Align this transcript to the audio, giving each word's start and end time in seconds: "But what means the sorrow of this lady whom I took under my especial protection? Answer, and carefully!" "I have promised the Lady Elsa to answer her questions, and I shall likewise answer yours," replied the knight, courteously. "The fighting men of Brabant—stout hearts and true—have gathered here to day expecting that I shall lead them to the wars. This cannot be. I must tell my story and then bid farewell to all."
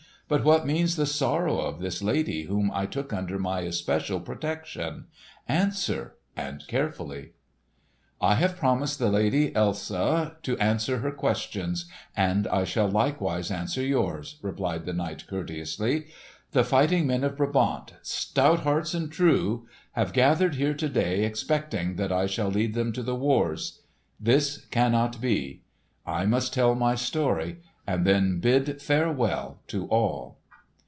"But 0.33 0.45
what 0.45 0.65
means 0.65 0.95
the 0.95 1.05
sorrow 1.05 1.59
of 1.59 1.79
this 1.81 2.01
lady 2.01 2.43
whom 2.43 2.71
I 2.73 2.85
took 2.85 3.11
under 3.11 3.37
my 3.37 3.63
especial 3.63 4.21
protection? 4.21 5.07
Answer, 5.45 6.15
and 6.37 6.63
carefully!" 6.69 7.31
"I 8.21 8.35
have 8.35 8.55
promised 8.55 8.97
the 8.97 9.09
Lady 9.09 9.53
Elsa 9.53 10.37
to 10.43 10.57
answer 10.57 10.99
her 10.99 11.11
questions, 11.11 11.85
and 12.15 12.47
I 12.47 12.63
shall 12.63 12.87
likewise 12.87 13.51
answer 13.51 13.81
yours," 13.85 14.39
replied 14.41 14.85
the 14.85 14.93
knight, 14.93 15.27
courteously. 15.27 16.05
"The 16.53 16.63
fighting 16.63 17.05
men 17.07 17.25
of 17.25 17.35
Brabant—stout 17.35 18.61
hearts 18.61 18.93
and 18.93 19.11
true—have 19.11 20.13
gathered 20.13 20.55
here 20.55 20.75
to 20.75 20.87
day 20.87 21.25
expecting 21.25 21.97
that 21.97 22.13
I 22.13 22.25
shall 22.25 22.47
lead 22.49 22.73
them 22.73 22.93
to 22.93 23.03
the 23.03 23.15
wars. 23.15 23.81
This 24.17 24.59
cannot 24.67 25.19
be. 25.19 25.63
I 26.05 26.25
must 26.25 26.53
tell 26.53 26.73
my 26.73 26.95
story 26.95 27.57
and 27.87 28.05
then 28.05 28.39
bid 28.39 28.79
farewell 28.79 29.59
to 29.67 29.85
all." 29.87 30.37